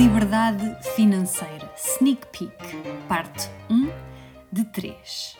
Liberdade 0.00 0.64
Financeira 0.96 1.70
Sneak 1.76 2.26
Peek, 2.28 2.56
parte 3.06 3.50
1 3.68 3.90
de 4.50 4.64
3. 4.64 5.36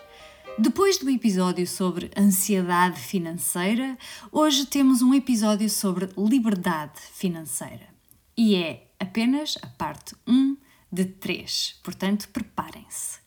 Depois 0.59 0.99
do 0.99 1.09
episódio 1.09 1.67
sobre 1.67 2.11
ansiedade 2.15 3.01
financeira, 3.01 3.97
hoje 4.31 4.67
temos 4.67 5.01
um 5.01 5.15
episódio 5.15 5.71
sobre 5.71 6.11
liberdade 6.15 7.01
financeira. 7.15 7.89
E 8.37 8.55
é 8.55 8.93
apenas 9.01 9.57
a 9.63 9.67
parte 9.67 10.15
1 10.27 10.59
de 10.93 11.07
3, 11.07 11.81
portanto, 11.83 12.29
preparem-se. 12.29 13.19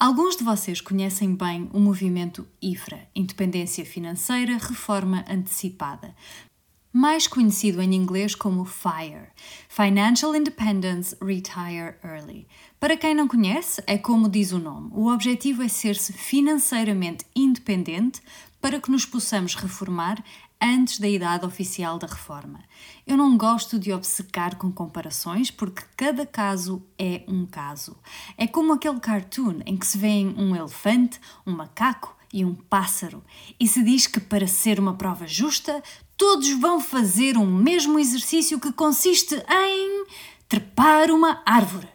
Alguns 0.00 0.36
de 0.36 0.42
vocês 0.42 0.80
conhecem 0.80 1.34
bem 1.34 1.68
o 1.74 1.78
movimento 1.78 2.48
IFRA, 2.62 3.06
Independência 3.14 3.84
Financeira 3.84 4.56
Reforma 4.56 5.22
Antecipada, 5.28 6.14
mais 6.92 7.26
conhecido 7.26 7.80
em 7.80 7.94
inglês 7.94 8.34
como 8.34 8.64
FIRE 8.64 9.28
Financial 9.68 10.36
Independence 10.36 11.16
Retire 11.22 11.94
Early. 12.04 12.46
Para 12.78 12.96
quem 12.96 13.14
não 13.14 13.26
conhece, 13.26 13.82
é 13.86 13.96
como 13.96 14.28
diz 14.28 14.52
o 14.52 14.58
nome: 14.58 14.90
o 14.92 15.08
objetivo 15.08 15.62
é 15.62 15.68
ser-se 15.68 16.12
financeiramente 16.12 17.24
independente 17.34 18.20
para 18.60 18.78
que 18.80 18.90
nos 18.90 19.06
possamos 19.06 19.54
reformar 19.54 20.22
antes 20.60 21.00
da 21.00 21.08
idade 21.08 21.44
oficial 21.44 21.98
da 21.98 22.06
reforma. 22.06 22.60
Eu 23.04 23.16
não 23.16 23.36
gosto 23.36 23.78
de 23.78 23.92
obcecar 23.92 24.56
com 24.56 24.70
comparações 24.70 25.50
porque 25.50 25.82
cada 25.96 26.24
caso 26.24 26.80
é 26.96 27.24
um 27.26 27.44
caso. 27.44 27.96
É 28.38 28.46
como 28.46 28.72
aquele 28.72 29.00
cartoon 29.00 29.60
em 29.66 29.76
que 29.76 29.86
se 29.86 29.98
vê 29.98 30.24
um 30.36 30.54
elefante, 30.54 31.20
um 31.44 31.52
macaco 31.52 32.16
e 32.32 32.44
um 32.44 32.54
pássaro, 32.54 33.22
e 33.60 33.68
se 33.68 33.82
diz 33.82 34.06
que 34.06 34.18
para 34.18 34.46
ser 34.46 34.80
uma 34.80 34.94
prova 34.94 35.26
justa, 35.26 35.82
todos 36.16 36.48
vão 36.58 36.80
fazer 36.80 37.36
um 37.36 37.46
mesmo 37.46 37.98
exercício 37.98 38.58
que 38.58 38.72
consiste 38.72 39.34
em 39.34 40.06
trepar 40.48 41.10
uma 41.10 41.42
árvore. 41.44 41.88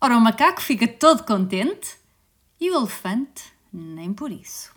Ora, 0.00 0.16
o 0.16 0.20
macaco 0.20 0.62
fica 0.62 0.88
todo 0.88 1.24
contente 1.24 1.96
e 2.58 2.70
o 2.70 2.76
elefante 2.76 3.44
nem 3.72 4.12
por 4.12 4.32
isso. 4.32 4.72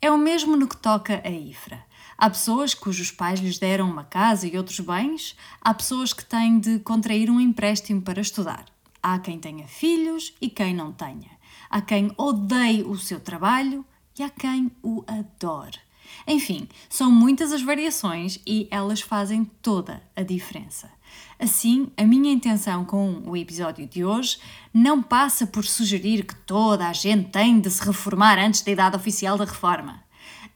É 0.00 0.10
o 0.10 0.18
mesmo 0.18 0.56
no 0.56 0.68
que 0.68 0.76
toca 0.76 1.20
a 1.24 1.30
Ifra. 1.30 1.84
Há 2.16 2.30
pessoas 2.30 2.74
cujos 2.74 3.10
pais 3.10 3.40
lhes 3.40 3.58
deram 3.58 3.90
uma 3.90 4.04
casa 4.04 4.46
e 4.46 4.56
outros 4.56 4.78
bens, 4.80 5.36
há 5.60 5.74
pessoas 5.74 6.12
que 6.12 6.24
têm 6.24 6.58
de 6.58 6.78
contrair 6.78 7.30
um 7.30 7.40
empréstimo 7.40 8.00
para 8.00 8.20
estudar. 8.20 8.66
Há 9.02 9.18
quem 9.18 9.38
tenha 9.38 9.66
filhos 9.66 10.32
e 10.40 10.48
quem 10.48 10.74
não 10.74 10.92
tenha. 10.92 11.30
Há 11.68 11.80
quem 11.80 12.12
odeie 12.16 12.82
o 12.82 12.96
seu 12.96 13.20
trabalho 13.20 13.84
e 14.18 14.22
há 14.22 14.30
quem 14.30 14.70
o 14.82 15.04
adore. 15.06 15.78
Enfim, 16.26 16.68
são 16.88 17.10
muitas 17.10 17.52
as 17.52 17.62
variações 17.62 18.38
e 18.46 18.68
elas 18.70 19.00
fazem 19.00 19.44
toda 19.60 20.02
a 20.14 20.22
diferença. 20.22 20.90
Assim, 21.38 21.88
a 21.96 22.04
minha 22.04 22.32
intenção 22.32 22.84
com 22.84 23.22
o 23.26 23.36
episódio 23.36 23.86
de 23.86 24.04
hoje 24.04 24.38
não 24.72 25.02
passa 25.02 25.46
por 25.46 25.64
sugerir 25.64 26.24
que 26.24 26.34
toda 26.34 26.88
a 26.88 26.92
gente 26.92 27.30
tem 27.30 27.60
de 27.60 27.70
se 27.70 27.84
reformar 27.84 28.38
antes 28.38 28.62
da 28.62 28.70
idade 28.70 28.96
oficial 28.96 29.36
da 29.36 29.44
reforma. 29.44 30.02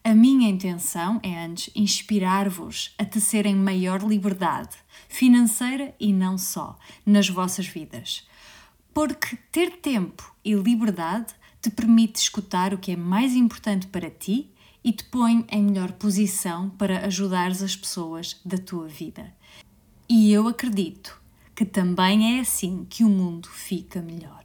A 0.04 0.14
minha 0.14 0.48
intenção 0.48 1.20
é 1.22 1.44
antes 1.44 1.70
inspirar-vos 1.74 2.94
a 2.96 3.04
tecerem 3.04 3.54
maior 3.54 4.02
liberdade, 4.02 4.76
financeira 5.08 5.94
e 6.00 6.12
não 6.12 6.38
só, 6.38 6.78
nas 7.04 7.28
vossas 7.28 7.66
vidas. 7.66 8.26
Porque 8.94 9.36
ter 9.52 9.72
tempo 9.78 10.34
e 10.44 10.54
liberdade 10.54 11.34
te 11.60 11.70
permite 11.70 12.20
escutar 12.20 12.72
o 12.72 12.78
que 12.78 12.92
é 12.92 12.96
mais 12.96 13.34
importante 13.34 13.86
para 13.86 14.10
ti 14.10 14.50
e 14.82 14.92
te 14.92 15.04
põe 15.04 15.44
em 15.50 15.62
melhor 15.62 15.92
posição 15.92 16.70
para 16.70 17.06
ajudares 17.06 17.62
as 17.62 17.74
pessoas 17.74 18.40
da 18.44 18.58
tua 18.58 18.86
vida. 18.86 19.34
E 20.08 20.32
eu 20.32 20.48
acredito 20.48 21.20
que 21.54 21.64
também 21.64 22.38
é 22.38 22.40
assim 22.40 22.86
que 22.88 23.04
o 23.04 23.08
mundo 23.08 23.48
fica 23.48 24.00
melhor. 24.00 24.44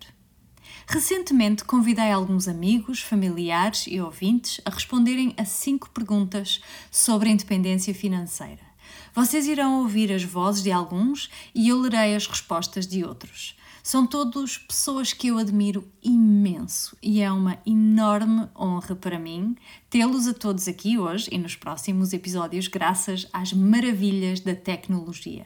Recentemente 0.87 1.63
convidei 1.63 2.11
alguns 2.11 2.47
amigos, 2.47 3.01
familiares 3.01 3.85
e 3.87 4.01
ouvintes 4.01 4.59
a 4.65 4.69
responderem 4.69 5.33
a 5.37 5.45
cinco 5.45 5.89
perguntas 5.91 6.61
sobre 6.91 7.29
a 7.29 7.31
independência 7.31 7.93
financeira. 7.93 8.61
Vocês 9.15 9.47
irão 9.47 9.81
ouvir 9.81 10.11
as 10.11 10.23
vozes 10.23 10.63
de 10.63 10.71
alguns 10.71 11.29
e 11.53 11.69
eu 11.69 11.79
lerei 11.79 12.15
as 12.15 12.27
respostas 12.27 12.85
de 12.87 13.03
outros. 13.03 13.55
São 13.85 14.07
todos 14.07 14.57
pessoas 14.57 15.11
que 15.11 15.27
eu 15.27 15.37
admiro 15.37 15.85
imenso 16.01 16.97
e 17.03 17.19
é 17.19 17.29
uma 17.29 17.59
enorme 17.65 18.47
honra 18.57 18.95
para 18.95 19.19
mim 19.19 19.57
tê-los 19.89 20.25
a 20.25 20.33
todos 20.33 20.69
aqui 20.69 20.97
hoje 20.97 21.27
e 21.29 21.37
nos 21.37 21.57
próximos 21.57 22.13
episódios, 22.13 22.69
graças 22.69 23.27
às 23.33 23.51
maravilhas 23.51 24.39
da 24.39 24.55
tecnologia. 24.55 25.45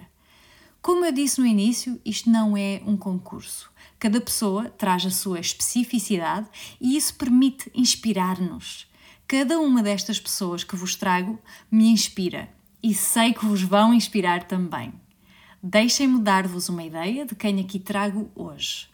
Como 0.83 1.03
eu 1.03 1.11
disse 1.11 1.41
no 1.41 1.47
início, 1.47 1.99
isto 2.05 2.29
não 2.29 2.55
é 2.55 2.79
um 2.85 2.95
concurso. 2.95 3.71
Cada 3.97 4.21
pessoa 4.21 4.69
traz 4.69 5.03
a 5.03 5.09
sua 5.09 5.39
especificidade 5.39 6.47
e 6.79 6.95
isso 6.95 7.15
permite 7.15 7.71
inspirar-nos. 7.73 8.85
Cada 9.27 9.59
uma 9.59 9.81
destas 9.81 10.19
pessoas 10.19 10.63
que 10.63 10.75
vos 10.75 10.95
trago 10.95 11.39
me 11.71 11.87
inspira 11.87 12.47
e 12.83 12.93
sei 12.93 13.33
que 13.33 13.47
vos 13.47 13.63
vão 13.63 13.95
inspirar 13.95 14.43
também. 14.43 14.93
Deixem-me 15.69 16.21
dar-vos 16.21 16.69
uma 16.69 16.81
ideia 16.81 17.25
de 17.25 17.35
quem 17.35 17.59
aqui 17.59 17.77
trago 17.77 18.31
hoje. 18.33 18.87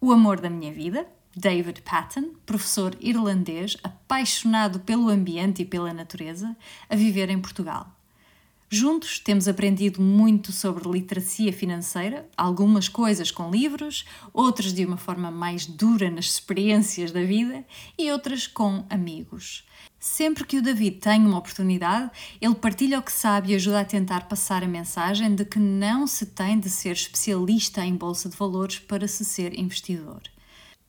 O 0.00 0.10
amor 0.10 0.40
da 0.40 0.48
minha 0.48 0.72
vida, 0.72 1.06
David 1.36 1.82
Patton, 1.82 2.30
professor 2.46 2.96
irlandês 2.98 3.76
apaixonado 3.84 4.80
pelo 4.80 5.10
ambiente 5.10 5.60
e 5.60 5.66
pela 5.66 5.92
natureza, 5.92 6.56
a 6.88 6.96
viver 6.96 7.28
em 7.28 7.38
Portugal. 7.38 7.94
Juntos 8.74 9.18
temos 9.18 9.48
aprendido 9.48 10.00
muito 10.00 10.50
sobre 10.50 10.88
literacia 10.88 11.52
financeira, 11.52 12.26
algumas 12.34 12.88
coisas 12.88 13.30
com 13.30 13.50
livros, 13.50 14.06
outras 14.32 14.72
de 14.72 14.82
uma 14.86 14.96
forma 14.96 15.30
mais 15.30 15.66
dura 15.66 16.10
nas 16.10 16.24
experiências 16.24 17.12
da 17.12 17.22
vida 17.22 17.66
e 17.98 18.10
outras 18.10 18.46
com 18.46 18.82
amigos. 18.88 19.68
Sempre 20.00 20.46
que 20.46 20.56
o 20.56 20.62
David 20.62 21.00
tem 21.00 21.20
uma 21.20 21.36
oportunidade, 21.36 22.10
ele 22.40 22.54
partilha 22.54 22.98
o 22.98 23.02
que 23.02 23.12
sabe 23.12 23.52
e 23.52 23.56
ajuda 23.56 23.80
a 23.80 23.84
tentar 23.84 24.26
passar 24.26 24.64
a 24.64 24.66
mensagem 24.66 25.34
de 25.34 25.44
que 25.44 25.58
não 25.58 26.06
se 26.06 26.24
tem 26.24 26.58
de 26.58 26.70
ser 26.70 26.92
especialista 26.92 27.84
em 27.84 27.94
bolsa 27.94 28.30
de 28.30 28.38
valores 28.38 28.78
para 28.78 29.06
se 29.06 29.22
ser 29.22 29.52
investidor. 29.60 30.22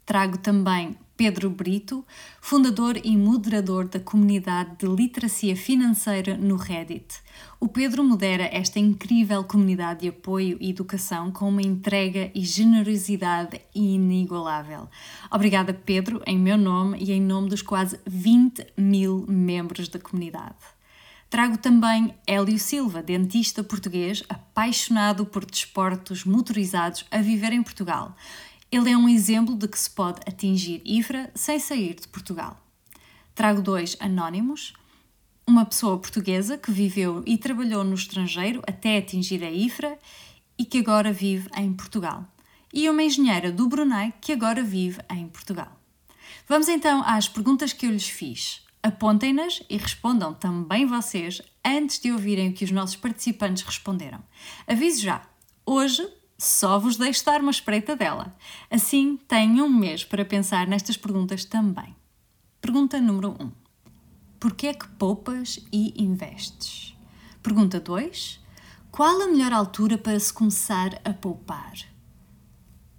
Trago 0.05 0.37
também 0.37 0.95
Pedro 1.15 1.49
Brito, 1.49 2.03
fundador 2.41 2.99
e 3.03 3.15
moderador 3.15 3.87
da 3.87 3.99
comunidade 3.99 4.77
de 4.77 4.87
literacia 4.87 5.55
financeira 5.55 6.35
no 6.35 6.55
Reddit. 6.55 7.21
O 7.59 7.67
Pedro 7.67 8.03
modera 8.03 8.49
esta 8.51 8.79
incrível 8.79 9.43
comunidade 9.43 10.01
de 10.01 10.09
apoio 10.09 10.57
e 10.59 10.71
educação 10.71 11.31
com 11.31 11.49
uma 11.49 11.61
entrega 11.61 12.31
e 12.33 12.43
generosidade 12.43 13.61
inigualável. 13.75 14.89
Obrigada, 15.31 15.73
Pedro, 15.73 16.21
em 16.25 16.37
meu 16.37 16.57
nome 16.57 16.97
e 16.99 17.11
em 17.11 17.21
nome 17.21 17.47
dos 17.47 17.61
quase 17.61 17.99
20 18.07 18.73
mil 18.75 19.23
membros 19.27 19.87
da 19.87 19.99
comunidade. 19.99 20.55
Trago 21.29 21.57
também 21.57 22.13
Hélio 22.27 22.59
Silva, 22.59 23.01
dentista 23.01 23.63
português 23.63 24.23
apaixonado 24.29 25.25
por 25.25 25.43
desportos 25.45 26.25
motorizados 26.25 27.05
a 27.09 27.19
viver 27.19 27.53
em 27.53 27.63
Portugal 27.63 28.15
ele 28.75 28.89
é 28.89 28.97
um 28.97 29.07
exemplo 29.07 29.55
de 29.55 29.67
que 29.67 29.77
se 29.77 29.87
pode 29.87 30.21
atingir 30.27 30.81
IFRA 30.83 31.29
sem 31.35 31.59
sair 31.59 31.93
de 31.93 32.07
Portugal. 32.07 32.59
Trago 33.35 33.61
dois 33.61 33.95
anónimos. 33.99 34.73
Uma 35.45 35.63
pessoa 35.63 35.99
portuguesa 35.99 36.57
que 36.57 36.71
viveu 36.71 37.21
e 37.23 37.37
trabalhou 37.37 37.83
no 37.83 37.93
estrangeiro 37.93 38.63
até 38.65 38.97
atingir 38.97 39.43
a 39.43 39.51
IFRA 39.51 39.99
e 40.57 40.65
que 40.65 40.79
agora 40.79 41.13
vive 41.13 41.49
em 41.55 41.71
Portugal. 41.71 42.25
E 42.73 42.89
uma 42.89 43.03
engenheira 43.03 43.51
do 43.51 43.67
Brunei 43.67 44.11
que 44.19 44.31
agora 44.31 44.63
vive 44.63 44.99
em 45.11 45.27
Portugal. 45.27 45.79
Vamos 46.47 46.67
então 46.67 47.03
às 47.05 47.27
perguntas 47.27 47.73
que 47.73 47.85
eu 47.85 47.91
lhes 47.91 48.07
fiz. 48.07 48.63
Apontem-nas 48.81 49.61
e 49.69 49.77
respondam 49.77 50.33
também 50.33 50.87
vocês 50.87 51.43
antes 51.63 51.99
de 51.99 52.11
ouvirem 52.11 52.49
o 52.49 52.53
que 52.53 52.65
os 52.65 52.71
nossos 52.71 52.95
participantes 52.95 53.61
responderam. 53.61 54.23
Aviso 54.65 54.99
já, 54.99 55.21
hoje 55.63 56.03
só 56.43 56.77
vos 56.77 56.97
deixo 56.97 57.25
dar 57.25 57.41
uma 57.41 57.51
espreita 57.51 57.95
dela. 57.95 58.35
Assim, 58.69 59.17
tenham 59.27 59.67
um 59.67 59.73
mês 59.73 60.03
para 60.03 60.25
pensar 60.25 60.67
nestas 60.67 60.97
perguntas 60.97 61.45
também. 61.45 61.95
Pergunta 62.61 62.99
número 62.99 63.35
1. 63.39 63.43
Um. 63.45 63.51
Porquê 64.39 64.67
é 64.67 64.73
que 64.73 64.87
poupas 64.87 65.59
e 65.71 65.93
investes? 66.03 66.95
Pergunta 67.41 67.79
2. 67.79 68.41
Qual 68.91 69.21
a 69.21 69.27
melhor 69.27 69.53
altura 69.53 69.97
para 69.97 70.19
se 70.19 70.33
começar 70.33 70.99
a 71.03 71.13
poupar? 71.13 71.73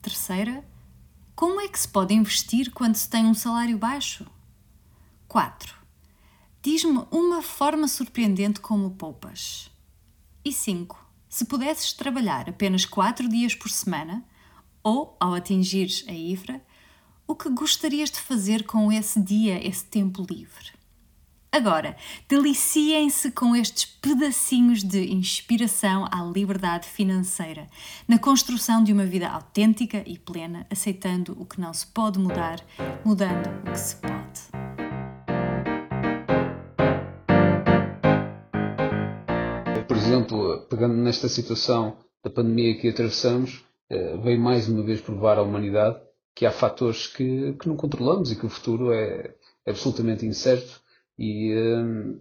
Terceira. 0.00 0.64
Como 1.36 1.60
é 1.60 1.68
que 1.68 1.78
se 1.78 1.88
pode 1.88 2.14
investir 2.14 2.72
quando 2.72 2.94
se 2.94 3.08
tem 3.08 3.26
um 3.26 3.34
salário 3.34 3.76
baixo? 3.76 4.26
4. 5.28 5.74
Diz-me 6.62 7.04
uma 7.10 7.42
forma 7.42 7.86
surpreendente 7.88 8.60
como 8.60 8.92
poupas. 8.92 9.70
E 10.44 10.52
5. 10.52 11.03
Se 11.34 11.46
pudesses 11.46 11.92
trabalhar 11.92 12.48
apenas 12.48 12.86
4 12.86 13.28
dias 13.28 13.56
por 13.56 13.68
semana, 13.68 14.24
ou 14.84 15.16
ao 15.18 15.34
atingires 15.34 16.04
a 16.06 16.12
IFRA, 16.12 16.62
o 17.26 17.34
que 17.34 17.50
gostarias 17.50 18.08
de 18.08 18.20
fazer 18.20 18.62
com 18.62 18.92
esse 18.92 19.20
dia, 19.20 19.58
esse 19.66 19.84
tempo 19.84 20.24
livre? 20.30 20.70
Agora, 21.50 21.96
deliciem-se 22.28 23.32
com 23.32 23.56
estes 23.56 23.84
pedacinhos 23.84 24.84
de 24.84 25.12
inspiração 25.12 26.06
à 26.08 26.22
liberdade 26.22 26.86
financeira, 26.86 27.66
na 28.06 28.16
construção 28.16 28.84
de 28.84 28.92
uma 28.92 29.04
vida 29.04 29.28
autêntica 29.28 30.04
e 30.06 30.16
plena, 30.16 30.64
aceitando 30.70 31.36
o 31.36 31.44
que 31.44 31.60
não 31.60 31.74
se 31.74 31.88
pode 31.88 32.16
mudar, 32.16 32.64
mudando 33.04 33.48
o 33.48 33.72
que 33.72 33.76
se 33.76 33.96
pode. 33.96 34.13
Exemplo, 40.04 40.66
pegando 40.68 40.94
nesta 40.94 41.28
situação 41.28 41.96
da 42.22 42.30
pandemia 42.30 42.78
que 42.78 42.88
atravessamos, 42.88 43.64
eh, 43.90 44.16
veio 44.18 44.40
mais 44.40 44.68
uma 44.68 44.82
vez 44.82 45.00
provar 45.00 45.38
à 45.38 45.42
humanidade 45.42 45.98
que 46.34 46.44
há 46.44 46.50
fatores 46.50 47.06
que, 47.06 47.52
que 47.54 47.68
não 47.68 47.76
controlamos 47.76 48.32
e 48.32 48.36
que 48.36 48.46
o 48.46 48.50
futuro 48.50 48.92
é 48.92 49.34
absolutamente 49.66 50.26
incerto 50.26 50.80
e 51.18 51.54
um, 51.56 52.20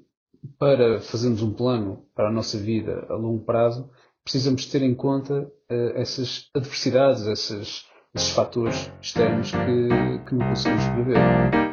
para 0.60 1.02
fazermos 1.02 1.42
um 1.42 1.54
plano 1.54 2.06
para 2.14 2.28
a 2.28 2.32
nossa 2.32 2.58
vida 2.58 3.06
a 3.10 3.16
longo 3.16 3.44
prazo, 3.44 3.90
precisamos 4.24 4.66
ter 4.66 4.84
em 4.84 4.94
conta 4.94 5.52
uh, 5.72 5.98
essas 5.98 6.50
adversidades, 6.54 7.26
esses, 7.26 7.86
esses 8.14 8.30
fatores 8.30 8.92
externos 9.02 9.52
que, 9.52 10.26
que 10.28 10.36
não 10.36 10.48
conseguimos 10.50 10.86
prever. 10.90 11.73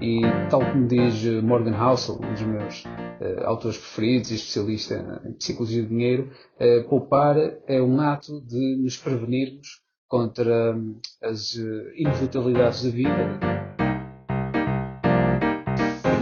E 0.00 0.20
tal 0.48 0.60
como 0.60 0.86
diz 0.86 1.24
Morgan 1.42 1.76
Housel, 1.76 2.20
um 2.22 2.32
dos 2.32 2.42
meus 2.42 2.84
uh, 2.84 3.44
autores 3.44 3.76
preferidos 3.76 4.30
e 4.30 4.34
especialista 4.34 5.22
em 5.26 5.32
psicologia 5.34 5.82
do 5.82 5.88
dinheiro, 5.88 6.30
uh, 6.60 6.88
poupar 6.88 7.36
é 7.66 7.82
um 7.82 8.00
ato 8.00 8.40
de 8.40 8.76
nos 8.76 8.96
prevenirmos 8.96 9.80
contra 10.08 10.74
um, 10.74 10.98
as 11.22 11.54
inevitabilidades 11.94 12.82
da 12.82 12.90
vida 12.90 13.60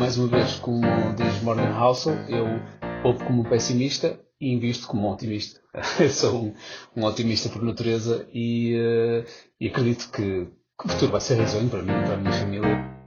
mais 0.08 0.16
uma 0.16 0.28
vez, 0.28 0.54
como 0.54 0.80
diz 1.16 1.42
Morgan 1.42 1.76
Housel, 1.76 2.14
eu 2.28 2.46
poupo 3.02 3.24
como 3.24 3.46
pessimista 3.46 4.18
e 4.40 4.54
invisto 4.54 4.86
como 4.86 5.12
otimista. 5.12 5.60
sou 6.10 6.44
um, 6.44 6.54
um, 6.96 7.04
otimista 7.04 7.50
por 7.50 7.62
natureza 7.62 8.26
e, 8.32 8.74
uh, 8.74 9.24
e 9.60 9.68
acredito 9.68 10.10
que, 10.10 10.46
que, 10.80 10.86
o 10.86 10.88
futuro 10.88 11.12
vai 11.12 11.20
ser 11.20 11.34
risonho 11.34 11.68
para 11.68 11.82
mim 11.82 11.92
e 11.92 12.04
para 12.04 12.14
a 12.14 12.16
minha 12.16 12.32
família. 12.32 12.97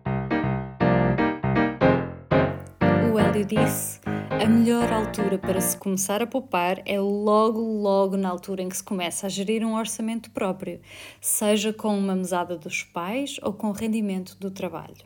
O 3.31 3.33
Hélio 3.33 3.45
disse: 3.45 4.01
a 4.29 4.45
melhor 4.45 4.91
altura 4.91 5.37
para 5.37 5.61
se 5.61 5.77
começar 5.77 6.21
a 6.21 6.27
poupar 6.27 6.81
é 6.85 6.99
logo, 6.99 7.61
logo 7.61 8.17
na 8.17 8.27
altura 8.27 8.61
em 8.61 8.67
que 8.67 8.75
se 8.75 8.83
começa 8.83 9.25
a 9.25 9.29
gerir 9.29 9.65
um 9.65 9.75
orçamento 9.75 10.29
próprio, 10.31 10.81
seja 11.21 11.71
com 11.71 11.97
uma 11.97 12.13
mesada 12.13 12.57
dos 12.57 12.83
pais 12.83 13.37
ou 13.41 13.53
com 13.53 13.69
o 13.69 13.71
rendimento 13.71 14.35
do 14.37 14.51
trabalho. 14.51 15.05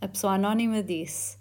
A 0.00 0.06
pessoa 0.06 0.34
anónima 0.34 0.84
disse: 0.84 1.36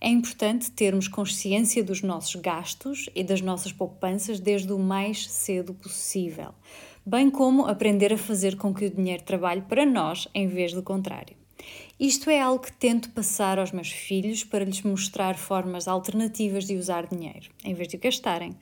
É 0.00 0.08
importante 0.08 0.70
termos 0.70 1.06
consciência 1.06 1.84
dos 1.84 2.00
nossos 2.00 2.36
gastos 2.36 3.10
e 3.14 3.22
das 3.22 3.42
nossas 3.42 3.72
poupanças 3.72 4.40
desde 4.40 4.72
o 4.72 4.78
mais 4.78 5.30
cedo 5.30 5.74
possível, 5.74 6.54
bem 7.04 7.30
como 7.30 7.66
aprender 7.66 8.10
a 8.10 8.16
fazer 8.16 8.56
com 8.56 8.72
que 8.72 8.86
o 8.86 8.90
dinheiro 8.90 9.22
trabalhe 9.22 9.60
para 9.60 9.84
nós 9.84 10.26
em 10.32 10.46
vez 10.46 10.72
do 10.72 10.82
contrário. 10.82 11.36
Isto 11.98 12.28
é 12.28 12.38
algo 12.38 12.62
que 12.62 12.72
tento 12.72 13.08
passar 13.10 13.58
aos 13.58 13.72
meus 13.72 13.90
filhos 13.90 14.44
para 14.44 14.64
lhes 14.64 14.82
mostrar 14.82 15.34
formas 15.34 15.88
alternativas 15.88 16.66
de 16.66 16.76
usar 16.76 17.06
dinheiro, 17.06 17.48
em 17.64 17.72
vez 17.72 17.88
de 17.88 17.96
o 17.96 18.00
gastarem, 18.00 18.54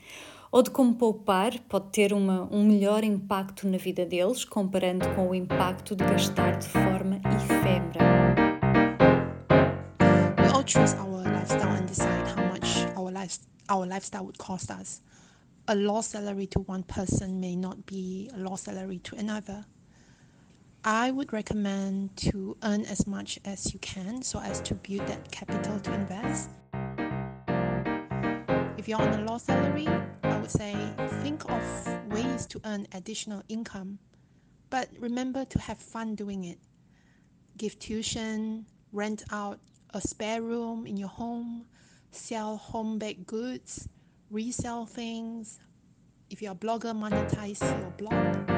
ou 0.52 0.62
de 0.62 0.70
como 0.70 0.94
poupar 0.94 1.58
pode 1.68 1.90
ter 1.90 2.12
uma, 2.12 2.48
um 2.54 2.64
melhor 2.64 3.02
impacto 3.02 3.66
na 3.66 3.76
vida 3.76 4.06
deles 4.06 4.44
comparando 4.44 5.12
com 5.16 5.30
o 5.30 5.34
impacto 5.34 5.96
de 5.96 6.04
gastar 6.04 6.58
de 6.58 6.68
forma 6.68 7.16
efêmera. 7.16 8.04
choose 10.66 10.94
our 10.94 11.22
lifestyle 11.24 11.74
and 11.74 11.86
decide 11.86 12.26
how 12.26 12.42
much 12.46 12.86
our 12.96 13.10
life 13.10 13.38
our 13.68 13.84
lifestyle 13.84 14.24
would 14.24 14.38
cost 14.38 14.70
us. 14.70 15.02
A 15.68 15.74
low 15.74 16.00
salary 16.00 16.46
to 16.46 16.60
one 16.60 16.84
person 16.84 17.38
may 17.38 17.54
not 17.54 17.84
be 17.84 18.30
a 18.34 18.38
low 18.38 18.56
salary 18.56 18.98
to 19.00 19.16
another. 19.16 19.66
I 20.86 21.10
would 21.12 21.32
recommend 21.32 22.14
to 22.18 22.58
earn 22.62 22.84
as 22.84 23.06
much 23.06 23.38
as 23.46 23.72
you 23.72 23.78
can 23.78 24.20
so 24.20 24.38
as 24.38 24.60
to 24.60 24.74
build 24.74 25.06
that 25.06 25.32
capital 25.32 25.80
to 25.80 25.94
invest. 25.94 26.50
If 28.76 28.86
you're 28.86 29.00
on 29.00 29.18
a 29.18 29.24
low 29.24 29.38
salary, 29.38 29.88
I 30.22 30.38
would 30.38 30.50
say 30.50 30.76
think 31.22 31.50
of 31.50 31.62
ways 32.12 32.44
to 32.48 32.60
earn 32.66 32.86
additional 32.92 33.42
income. 33.48 33.98
But 34.68 34.90
remember 34.98 35.46
to 35.46 35.58
have 35.58 35.78
fun 35.78 36.16
doing 36.16 36.44
it. 36.44 36.58
Give 37.56 37.78
tuition, 37.78 38.66
rent 38.92 39.24
out 39.32 39.60
a 39.94 40.02
spare 40.02 40.42
room 40.42 40.86
in 40.86 40.98
your 40.98 41.08
home, 41.08 41.64
sell 42.10 42.58
home 42.58 42.98
baked 42.98 43.26
goods, 43.26 43.88
resell 44.30 44.84
things. 44.84 45.60
If 46.28 46.42
you're 46.42 46.52
a 46.52 46.54
blogger, 46.54 46.92
monetize 46.92 47.62
your 47.80 47.90
blog. 47.92 48.53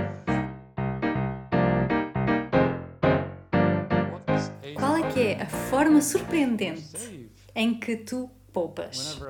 A 5.47 5.49
forma 5.49 6.03
surpreendente 6.03 7.31
em 7.55 7.79
que 7.79 7.97
tu 7.97 8.29
poupas? 8.53 9.21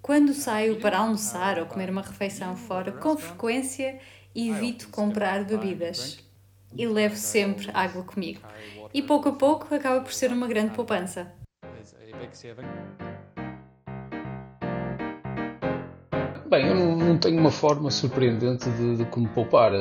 Quando 0.00 0.32
saio 0.32 0.80
para 0.80 0.98
almoçar 0.98 1.58
ou 1.58 1.66
comer 1.66 1.90
uma 1.90 2.00
refeição 2.00 2.56
fora, 2.56 2.90
com 2.90 3.18
frequência 3.18 4.00
evito 4.34 4.88
comprar 4.88 5.44
bebidas 5.44 6.24
e 6.74 6.86
levo 6.86 7.16
sempre 7.16 7.70
água 7.74 8.02
comigo. 8.02 8.40
E 8.94 9.02
pouco 9.02 9.28
a 9.28 9.32
pouco 9.32 9.74
acaba 9.74 10.00
por 10.00 10.12
ser 10.12 10.32
uma 10.32 10.46
grande 10.46 10.74
poupança. 10.74 11.34
Bem, 16.48 16.66
eu 16.66 16.96
não, 16.96 17.18
tenho 17.18 17.38
uma 17.38 17.50
forma 17.50 17.90
surpreendente 17.90 18.70
de, 18.70 18.96
de, 18.96 19.04
como 19.04 19.28
poupar. 19.28 19.72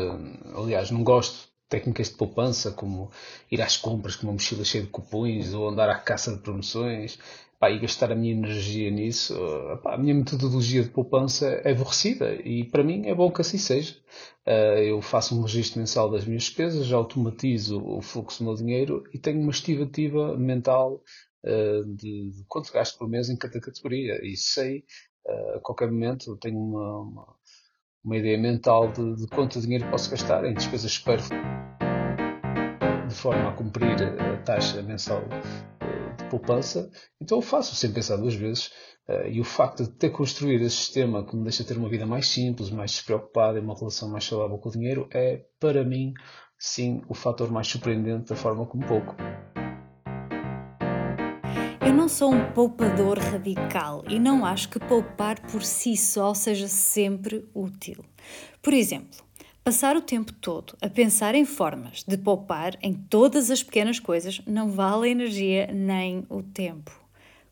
Aliás, 0.54 0.92
não 0.92 1.02
gosto 1.02 1.47
técnicas 1.70 2.10
de 2.10 2.16
poupança, 2.16 2.72
como 2.72 3.12
ir 3.52 3.62
às 3.62 3.78
compras 3.78 4.16
com 4.16 4.28
uma 4.28 4.34
mochila 4.34 4.64
cheia 4.64 4.84
de 4.84 4.90
cupons 4.90 5.54
ou 5.54 5.70
andar 5.70 5.90
à 5.90 6.00
caça 6.00 6.34
de 6.34 6.42
promoções 6.42 7.20
pá, 7.60 7.70
e 7.70 7.80
gastar 7.80 8.12
a 8.12 8.16
minha 8.16 8.34
energia 8.34 8.90
nisso. 8.92 9.36
Pá, 9.84 9.96
a 9.96 9.98
minha 9.98 10.14
metodologia 10.14 10.84
de 10.84 10.90
poupança 10.90 11.48
é 11.64 11.72
aborrecida 11.72 12.36
e 12.36 12.64
para 12.66 12.84
mim 12.84 13.08
é 13.08 13.16
bom 13.16 13.32
que 13.32 13.42
assim 13.42 13.58
seja. 13.58 13.96
Uh, 14.46 14.80
eu 14.80 15.02
faço 15.02 15.38
um 15.38 15.42
registro 15.42 15.80
mensal 15.80 16.10
das 16.10 16.26
minhas 16.26 16.44
despesas, 16.44 16.92
automatizo 16.94 17.84
o 17.84 18.02
fluxo 18.02 18.40
do 18.40 18.46
meu 18.46 18.56
dinheiro 18.56 19.04
e 19.14 19.20
tenho 19.20 19.42
uma 19.42 19.52
estimativa 19.52 20.38
mental 20.38 21.04
uh, 21.44 21.84
de, 21.96 22.32
quanto 22.48 22.72
gasto 22.72 22.98
por 22.98 23.10
mês 23.10 23.30
em 23.30 23.36
cada 23.36 23.60
categoria. 23.60 24.26
E 24.26 24.38
sei, 24.38 24.86
a 25.56 25.60
qualquer 25.60 25.92
momento, 25.92 26.38
tenho 26.38 26.58
uma, 26.58 27.02
uma, 27.02 27.36
uma 28.08 28.16
ideia 28.16 28.38
mental 28.38 28.90
de, 28.90 29.18
de, 29.18 29.28
quanto 29.28 29.60
dinheiro 29.60 29.90
posso 29.92 30.10
gastar 30.10 30.46
em 30.46 30.54
despesas 30.54 30.94
supérfluas, 30.94 31.42
de 33.06 33.14
forma 33.14 33.50
a 33.50 33.52
cumprir 33.52 34.02
a 34.02 34.38
taxa 34.44 34.82
mensal 34.82 35.22
uh, 35.24 36.18
de 36.18 36.24
poupança. 36.30 36.90
Então 37.22 37.40
eu 37.40 37.42
faço 37.42 37.76
sem 37.76 37.92
pensar 37.92 38.16
duas 38.16 38.34
vezes. 38.34 38.72
e 39.30 39.42
o 39.42 39.44
facto 39.44 39.84
de 39.84 39.92
ter 39.92 40.10
construído 40.10 40.64
esse 40.64 40.78
sistema 40.78 41.26
que 41.26 41.36
me 41.36 41.44
deixa 41.44 41.66
ter 41.66 41.78
uma 41.78 41.90
vida 41.90 42.06
mais 42.06 42.28
simples, 42.28 42.70
mais 42.70 42.92
despreocupada 42.92 43.58
e 43.58 43.62
uma 43.62 43.78
relação 43.78 44.10
mais 44.10 44.24
saudável 44.24 44.58
com 44.58 44.70
o 44.70 44.72
dinheiro 44.72 45.10
é, 45.14 45.44
para 45.60 45.84
mim, 45.84 46.14
sim, 46.58 47.02
o 47.10 47.14
fator 47.14 47.52
mais 47.52 47.68
surpreendente 47.68 48.30
da 48.30 48.36
forma 48.38 48.66
como 48.66 48.86
pouco. 48.86 49.16
Eu 51.88 51.94
não 51.94 52.10
sou 52.10 52.34
um 52.34 52.52
poupador 52.52 53.18
radical 53.18 54.04
e 54.10 54.20
não 54.20 54.46
acho 54.46 54.68
que 54.68 54.78
poupar 54.78 55.40
por 55.40 55.64
si 55.64 55.96
só 55.96 56.34
seja 56.34 56.68
sempre 56.68 57.46
útil. 57.56 58.04
Por 58.62 58.74
exemplo, 58.74 59.24
passar 59.64 59.96
o 59.96 60.02
tempo 60.02 60.34
todo 60.34 60.76
a 60.82 60.90
pensar 60.90 61.34
em 61.34 61.46
formas 61.46 62.04
de 62.06 62.18
poupar 62.18 62.78
em 62.82 62.94
todas 62.94 63.50
as 63.50 63.64
pequenas 63.64 64.02
coisas 64.02 64.42
não 64.46 64.70
vale 64.70 65.08
a 65.08 65.12
energia 65.12 65.70
nem 65.74 66.26
o 66.28 66.44
tempo. 66.44 66.92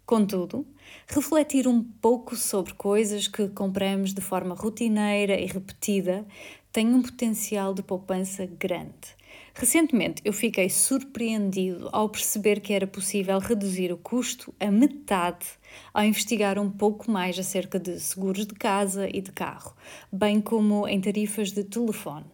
Contudo, 0.05 0.67
refletir 1.07 1.65
um 1.65 1.81
pouco 1.81 2.35
sobre 2.35 2.73
coisas 2.73 3.29
que 3.29 3.47
compramos 3.47 4.13
de 4.13 4.19
forma 4.19 4.53
rotineira 4.53 5.39
e 5.39 5.45
repetida 5.45 6.27
tem 6.73 6.93
um 6.93 7.01
potencial 7.01 7.73
de 7.73 7.81
poupança 7.81 8.45
grande. 8.45 9.15
Recentemente 9.53 10.21
eu 10.25 10.33
fiquei 10.33 10.69
surpreendido 10.69 11.89
ao 11.93 12.09
perceber 12.09 12.59
que 12.59 12.73
era 12.73 12.85
possível 12.85 13.39
reduzir 13.39 13.91
o 13.91 13.97
custo 13.97 14.53
a 14.59 14.69
metade 14.69 15.45
ao 15.93 16.03
investigar 16.03 16.59
um 16.59 16.69
pouco 16.69 17.09
mais 17.09 17.39
acerca 17.39 17.79
de 17.79 17.99
seguros 17.99 18.45
de 18.45 18.53
casa 18.53 19.07
e 19.07 19.21
de 19.21 19.31
carro, 19.31 19.73
bem 20.11 20.41
como 20.41 20.87
em 20.87 20.99
tarifas 20.99 21.51
de 21.51 21.63
telefone. 21.63 22.25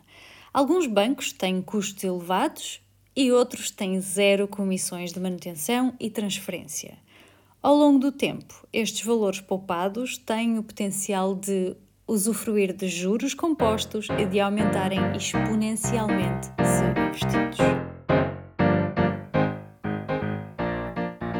Alguns 0.54 0.88
bancos 0.88 1.32
têm 1.32 1.62
custos 1.62 2.04
elevados 2.04 2.82
e 3.16 3.32
outros 3.32 3.70
têm 3.70 4.00
zero 4.02 4.48
comissões 4.48 5.14
de 5.14 5.20
manutenção 5.20 5.94
e 6.00 6.10
transferência. 6.10 6.98
Ao 7.62 7.76
longo 7.76 8.00
do 8.00 8.12
tempo, 8.12 8.68
estes 8.74 9.06
valores 9.06 9.40
poupados 9.40 10.18
têm 10.18 10.58
o 10.58 10.64
potencial 10.64 11.36
de 11.36 11.76
usufruir 12.12 12.74
de 12.74 12.90
juros 12.90 13.34
compostos 13.34 14.08
e 14.20 14.26
de 14.26 14.42
aumentarem 14.42 15.00
exponencialmente 15.16 16.48
se 16.58 16.84
investidos. 17.08 17.58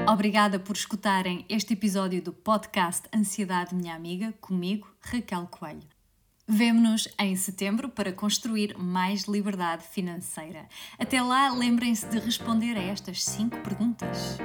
Obrigada 0.10 0.60
por 0.60 0.78
escutarem 0.78 1.46
este 1.50 1.74
episódio 1.74 2.22
do 2.22 2.32
podcast 2.32 3.06
Ansiedade 3.14 3.76
Minha 3.76 3.96
Amiga, 3.96 4.34
comigo, 4.40 4.88
Raquel 5.02 5.46
Coelho. 5.48 5.90
Vemo-nos 6.48 7.10
em 7.20 7.36
setembro 7.36 7.90
para 7.90 8.14
construir 8.14 8.78
mais 8.78 9.24
liberdade 9.24 9.84
financeira. 9.84 10.70
Até 10.98 11.22
lá, 11.22 11.52
lembrem-se 11.54 12.08
de 12.08 12.18
responder 12.18 12.78
a 12.78 12.82
estas 12.82 13.26
cinco 13.26 13.58
perguntas. 13.58 14.38